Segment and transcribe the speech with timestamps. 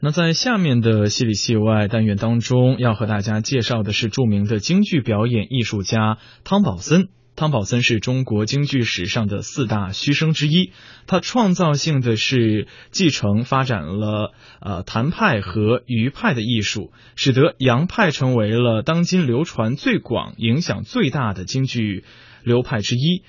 [0.00, 7.08] 那在下面的戏里戏外单元当中，要和大家介绍的是著名的京剧表演艺术家汤宝森。
[7.34, 10.70] 汤宝森是中国京剧史上的四大须生之一，
[11.08, 22.04] 他创造性的是继承发展了呃谭派和余派的艺术，使得杨派成为了当今流传最广、影响最大的京剧
[22.44, 23.24] 流派之一。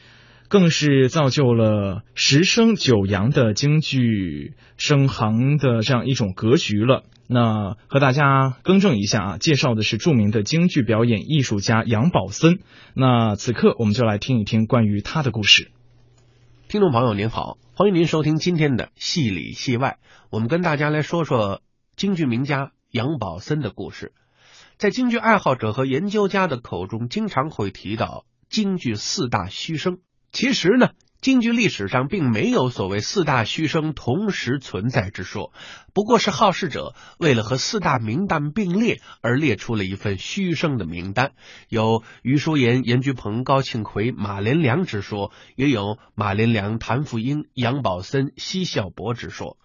[0.50, 7.04] 更是造就了十生九阳的京剧声行的这样一种格局了。
[7.28, 12.60] 那和大家更正一下啊，介绍的是著名的京剧表演艺术家杨宝森。
[12.96, 15.72] 那此刻我们就来听一听关于他的故事。
[16.68, 20.00] 听众朋友您好，欢迎您收听今天的戏里戏外，
[20.32, 21.62] 我们跟大家来说说
[21.96, 24.14] 京剧名家杨宝森的故事。
[24.78, 30.00] 在京剧爱好者和研究家的口中，经常会提到京剧四大须生。
[30.32, 30.90] 其实呢，
[31.22, 35.52] 京剧历史上并没有所谓四大须生同时存在之说，
[35.94, 41.34] 不过是好事者为了和四大名旦并列而列出了一份须生的名单，
[41.68, 49.58] 有余叔岩、严菊鹏、高庆奎、马连良之说，也有马连良、谭富英、杨宝森、奚孝伯之说。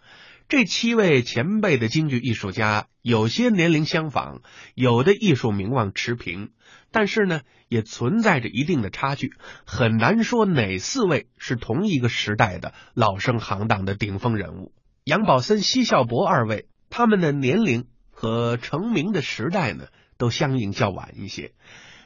[0.47, 4.43] 这七位前辈的京剧艺术家，有些年龄相仿，
[4.75, 6.51] 有的艺术名望持平，
[6.93, 9.33] 但是呢，也存在着一定的差距，
[9.65, 14.73] 很难说哪四位是同一个时代的老生行当的顶峰人物。
[15.05, 19.87] 杨宝森、奚孝伯二位，他们的年龄和成名的时代呢，
[20.19, 21.53] 都相应较晚一些。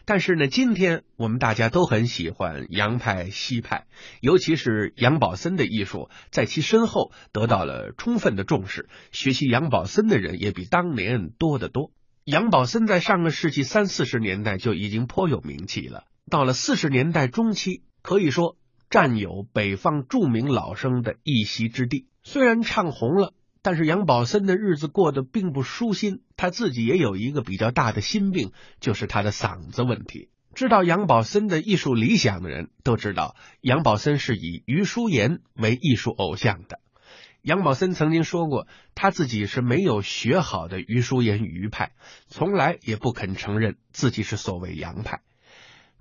[0.08, 3.84] 但是呢，今天我们大家都很喜欢杨派、西派，
[4.22, 8.88] 尤其是杨宝森的艺术，在其身后得到了充分的重视。
[9.12, 11.90] 学习杨宝森的人也比当年多得多。
[12.24, 18.56] 杨宝森在上个世纪三四十年代就已经颇有名气了，到了四十年代中期，可以说
[18.88, 22.06] 占有北方著名老生的一席之地。
[22.22, 23.34] 虽然唱红了。
[23.62, 30.28] 但是杨宝森的日子过得并不舒心，他自己也有一个比较大的心病，就是他的嗓子问题。
[30.54, 36.80] 知道杨宝森的艺术理想的人都知道，杨宝森是以余叔岩为艺术偶像的。
[37.42, 41.92] 杨宝森曾经说过，他自己是没有学好的余叔岩余派，
[42.26, 45.20] 从来也不肯承认自己是所谓杨派。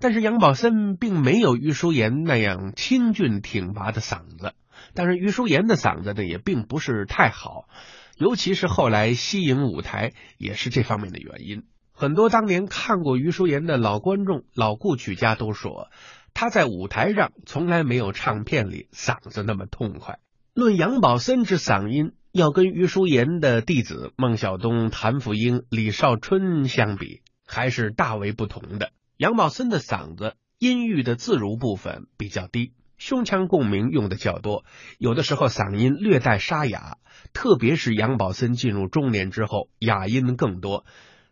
[0.00, 4.54] 但是杨宝森并没有余叔岩那样清俊挺拔的嗓子。
[4.94, 7.68] 但是余淑妍的嗓子呢也并不是太好，
[8.16, 11.64] 尤其是后来西影舞台也是这方面的原因。
[11.92, 15.88] 很多当年看过余淑妍的老观众、老故曲家都说，
[16.32, 20.20] 他在舞台上从来没有唱片里嗓子那么痛快。
[20.54, 28.90] 论杨宝森之嗓音，要跟余淑妍的弟子孟小冬、谭富英、李少春相比，还是大为不同的。
[29.16, 32.72] 杨宝森的嗓子音域的自如部分比较低。
[32.98, 34.64] 胸腔共鸣用的较多，
[34.98, 36.98] 有的时候嗓音略带沙哑，
[37.32, 40.84] 特别是杨宝森进入中年之后，哑音更多。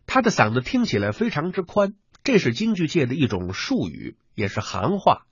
[0.05, 5.23] 他的嗓子听起来非常之宽，这是京剧界的一种术语，也是行话。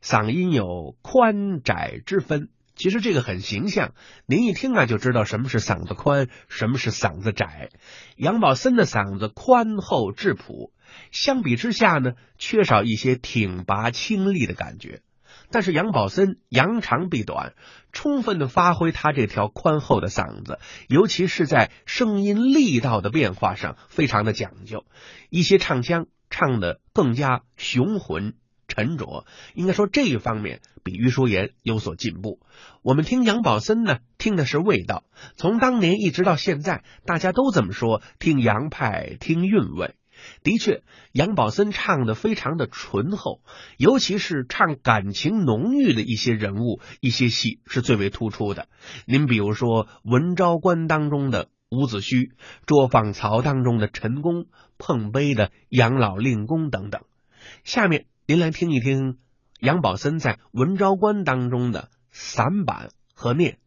[0.00, 3.94] 嗓音有宽窄之分，其实这个很形象，
[4.26, 7.70] 您一听啊就知道什么是嗓子宽，什么是嗓子窄。
[8.16, 10.72] 杨宝森的嗓子宽厚质朴，
[11.10, 15.02] 相比之下呢，缺少一些挺拔清丽的感觉。
[15.52, 17.52] 但是杨宝森扬长避短，
[17.92, 20.58] 充分的发挥他这条宽厚的嗓子，
[20.88, 24.84] 尤其是在声音力道的变化上非常的讲究，
[25.28, 28.34] 一些唱腔唱的更加雄浑
[28.66, 29.26] 沉着。
[29.54, 32.40] 应该说这一方面比余叔岩有所进步。
[32.82, 35.04] 我们听杨宝森呢，听的是味道。
[35.36, 39.94] 从当年一直到现在，大家都这么说，听杨派听韵味。
[40.42, 43.40] 的确，杨宝森唱的非常的醇厚，
[43.76, 48.68] 尤其是唱感情浓郁的一些人物、一些戏是最为突出的。
[49.06, 52.28] 您比如说《文昭关》当中的伍子胥，
[52.66, 54.46] 《捉放曹》当中的陈宫，
[54.78, 57.02] 碰杯的杨老令公等等。
[57.64, 59.18] 下面您来听一听
[59.60, 63.58] 杨宝森在《文昭关》当中的散板和念。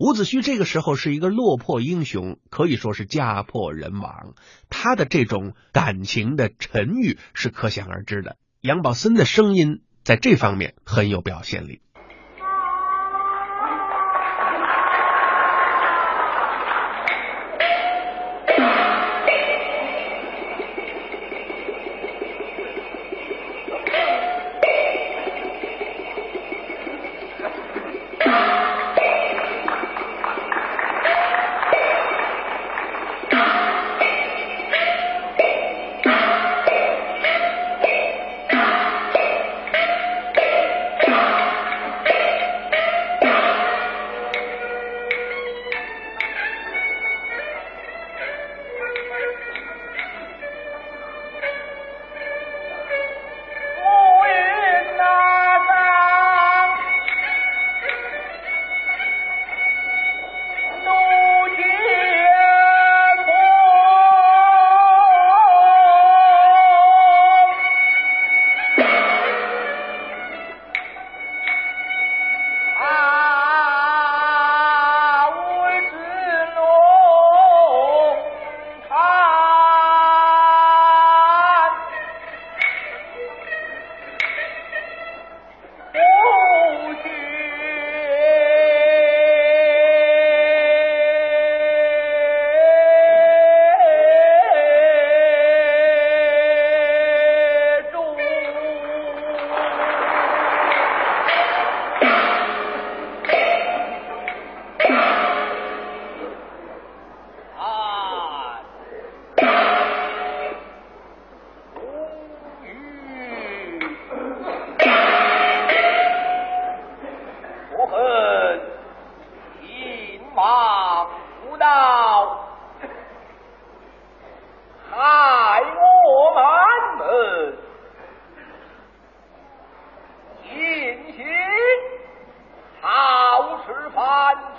[0.00, 4.32] 伍子胥这个时候是一个落魄英雄，可以说是家破人亡。
[4.70, 8.38] 他的这种感情的沉郁是可想而知的。
[8.62, 11.82] 杨宝森的声音在这方面很有表现力。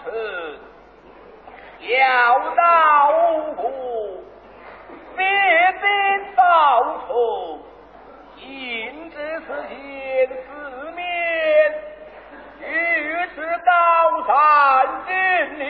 [0.04, 0.60] 此
[1.88, 2.62] 要到
[3.56, 3.70] 过，
[5.16, 5.24] 必
[5.80, 5.86] 经
[6.36, 6.42] 道
[7.08, 7.10] 途，
[8.38, 11.02] 应知此间四面，
[12.62, 12.64] 于
[13.36, 13.70] 是高
[14.26, 14.30] 山
[15.06, 15.14] 峻
[15.60, 15.66] 岭，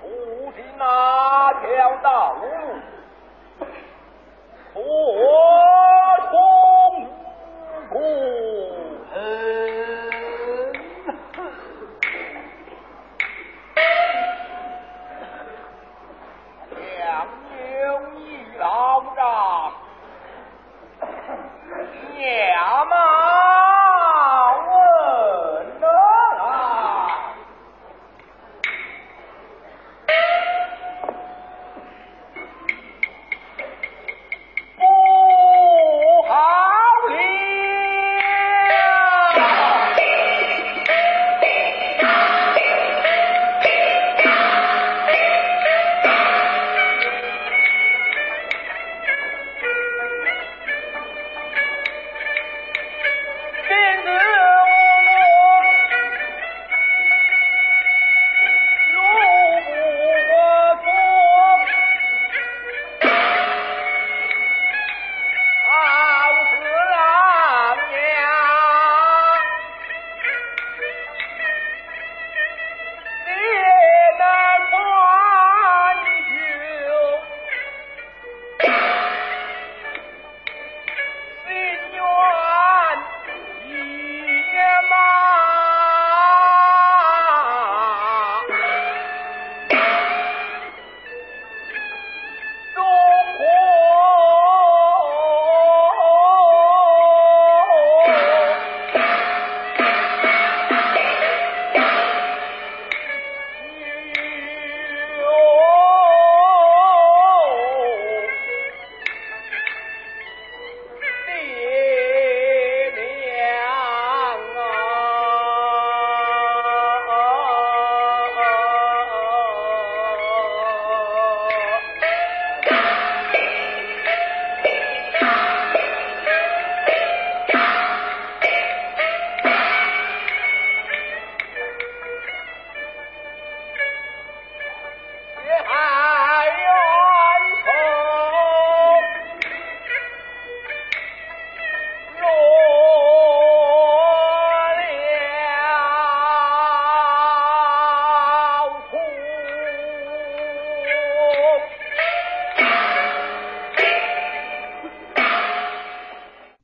[0.00, 0.04] 不
[0.52, 0.82] 知哪
[1.60, 1.66] 条
[2.02, 2.42] 道路
[4.74, 4.78] 我
[6.30, 6.32] 通
[7.90, 8.49] 过。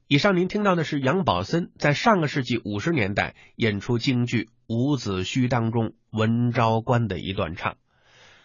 [0.09, 7.77] 以上您听到的是杨宝森在上个世纪五十年代演出京剧《伍子胥》当中文昭关的一段唱。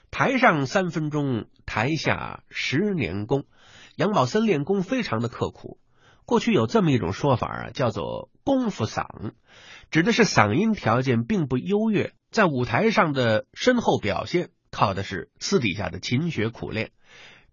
[0.09, 3.45] 台上三分钟，台下十年功。
[3.95, 5.77] 杨宝森练功非常的刻苦。
[6.25, 9.33] 过去有这么一种说法啊，叫做“功夫嗓”，
[9.91, 16.89] 指的是嗓音条件并不优越，在舞台上的深厚表现靠的是私底下的勤学苦练。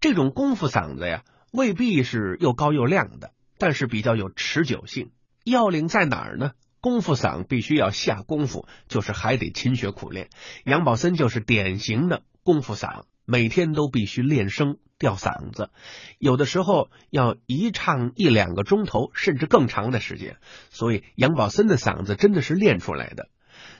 [0.01, 3.33] 这种功夫嗓子呀，未必是又高又亮的。
[3.59, 5.11] 但是比较有持久性，
[5.43, 6.53] 要领在哪儿呢？
[6.81, 10.29] 功夫嗓必须要下功夫，就是还得勤学苦练。
[10.63, 15.71] 杨宝森就是典型的功夫嗓，每天都必须练声吊嗓子，
[16.19, 20.37] 有的时候要一唱一两个钟头，甚至更长的时间。
[20.69, 23.27] 所以杨宝森的嗓子真的是练出来的。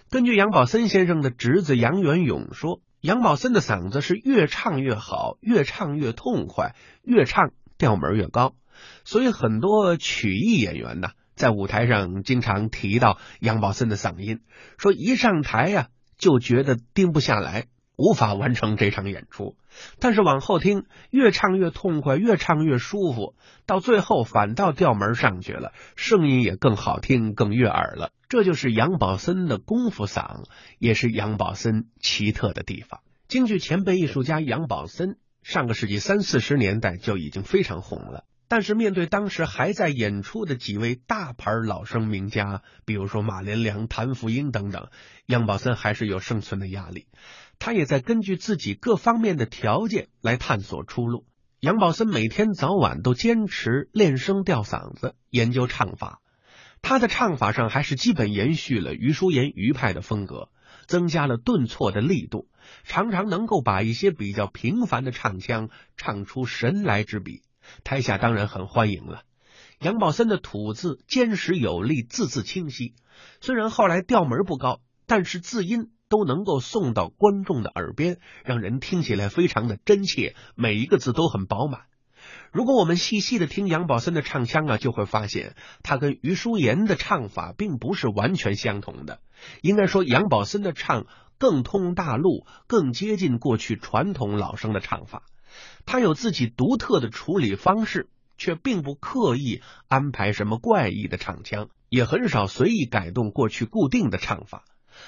[0.10, 8.56] 根据杨宝森先生的侄子杨元勇说，杨宝森的嗓子是越唱越好，越唱越痛快，越唱调门越高。
[9.04, 14.42] 所以很多曲艺演员呢，在舞台上经常提到杨宝森的嗓音，
[14.78, 19.56] 说一上台呀就觉得盯不下来，无法完成这场演出。
[20.00, 28.12] 但是往后听，越唱越痛快，越唱越舒服，到最后反倒调门上去了，声音也更好听，更悦耳了。
[28.28, 30.44] 这就是杨宝森的功夫嗓，
[30.78, 33.02] 也是杨宝森奇特的地方。
[33.28, 38.26] 京剧前辈艺术家杨宝森，上个世纪三四十年代就已经非常红了。
[38.50, 44.90] 但是面对当时还在演出的几位大牌老生名家，比如说马连良、谭富英等等，
[45.28, 47.06] 杨宝森还是有生存的压力。
[47.60, 51.28] 他也在根据自己各方面的条件来探索出路。
[51.60, 56.20] 杨宝森每天早晚都坚持练声吊嗓子，研究唱法。
[56.82, 60.50] 他的唱法上还是基本延续了余叔岩余派的风格，
[60.88, 62.48] 增加了顿挫的力度，
[62.84, 67.44] 常常能够把一些比较平凡的唱腔唱出神来之笔。
[67.84, 69.24] 台下当然很欢迎了。
[69.80, 72.96] 杨宝森的吐字坚实有力，字字清晰。
[73.40, 81.84] 虽然后来调门不高，但是字音都能够送到观众的耳边，让人听起来非常的真切，每一个字都很饱满。
[82.52, 89.22] 如果我们细细的听杨宝森的唱腔啊，就会发现他跟余淑妍的唱法并不是完全相同的。
[89.62, 91.06] 应该说，杨宝森的唱
[91.38, 95.24] 更通大陆，更接近过去传统老生的唱法。
[95.86, 104.66] 他有自己独特的处理方式，却并不刻意安排什么怪异的唱腔，也很少随意改动过去固定的唱法。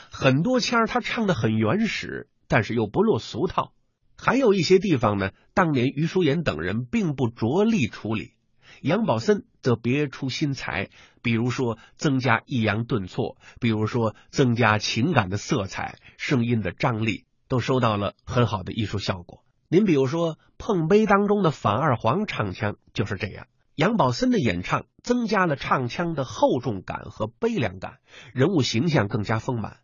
[0.09, 3.73] 很多腔他唱的很原始，但是又不落俗套。
[4.17, 8.33] 还有一些地方呢，当年余淑妍等人并不着力处理，
[8.81, 10.89] 杨宝森则别出心裁，
[11.23, 19.43] 比如说增加抑扬顿挫，比如说增加情感的色彩，声音的张力都收到了很好的艺术效果。
[19.73, 27.99] 您比如说《碰杯》当中的反二黄唱腔就是这样，杨宝森的演唱增加了唱腔的厚重感和悲凉感，
[28.33, 29.77] 人物形象更加丰满。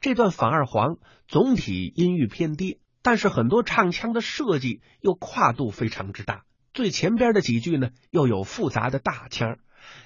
[0.00, 2.78] 这段反二黄总体音域偏低。
[3.02, 9.58] 但是很多唱腔的设计又跨度非常之大，最前边的几句呢又有复杂的大腔，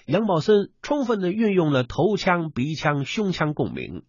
[0.07, 4.05] 杨宝森充分的运用了头腔、鼻腔、胸腔共鸣，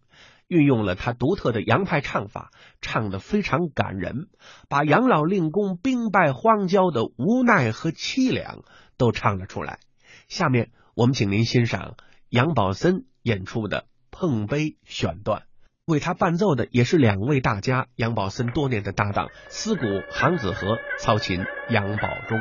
[0.48, 2.50] 运用了他独特的洋派唱法，
[2.80, 4.28] 唱得非常感人，
[4.68, 8.64] 把杨老令公兵败荒郊的无奈和凄凉
[8.96, 9.78] 都唱了出来。
[10.26, 11.94] 下面我们请您欣赏
[12.30, 15.42] 杨宝森演出的《碰杯》选段。
[15.86, 22.38] 为他伴奏的也是两位大家，杨宝森多年的搭档，司鼓杭子和，操琴杨宝忠。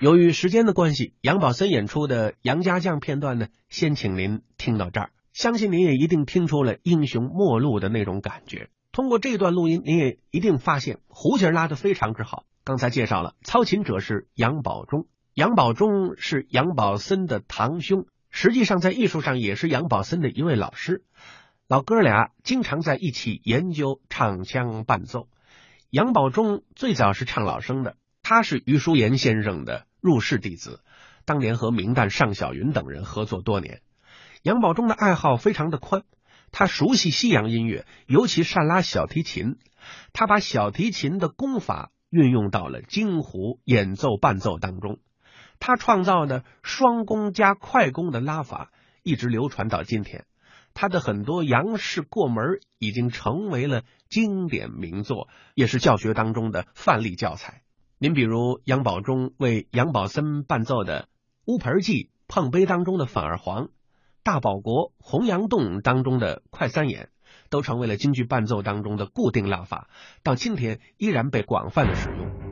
[0.00, 5.10] 由于时间的关系，杨宝森演出的杨家将片段呢，先请您听到这儿。
[5.34, 8.70] 相信您也一定听出了英雄末路的那种感觉。
[8.92, 12.46] 通过这段录音，您也一定发现胡琴拉的非常之好。
[12.64, 21.04] 刚才介绍了，操琴者是杨宝忠，杨宝忠是杨宝森的堂兄，实际上在艺术上也是杨宝森的一位老师。
[21.68, 25.28] 老哥俩经常在一起研究唱腔伴奏。
[25.90, 30.80] 杨宝忠最早是唱老生的，他是余叔岩先生的入室弟子，
[31.24, 33.82] 当年和名旦尚小云等人合作多年。
[34.42, 36.02] 杨宝忠的爱好非常的宽。
[36.52, 39.58] 他熟悉西洋音乐，尤其善拉小提琴。
[40.12, 44.98] 他把小提琴的功法运用到了京胡演奏伴奏当中。
[45.60, 50.24] 他创造的双弓加快弓的拉法一直流传到今天。
[50.72, 57.62] 他的很多杨氏过门已经成为了经典名作，也是教学当中的范例教材。
[58.02, 61.02] 您比如杨宝忠为杨宝森伴奏的
[61.44, 63.68] 《乌盆记》，碰杯当中的反二黄。
[64.22, 67.10] 大保国洪阳洞当中的快三眼，
[67.50, 69.90] 都成为了京剧伴奏当中的固定拉法，
[70.22, 72.49] 到今天依然被广泛的使用。